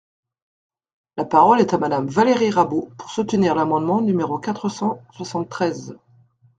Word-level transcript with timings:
La 1.15 1.25
parole 1.25 1.59
est 1.61 1.75
à 1.75 1.77
Madame 1.77 2.07
Valérie 2.07 2.49
Rabault, 2.49 2.89
pour 2.97 3.11
soutenir 3.11 3.53
l’amendement 3.53 4.01
numéro 4.01 4.39
quatre 4.39 4.67
cent 4.67 4.99
soixante-treize. 5.13 5.95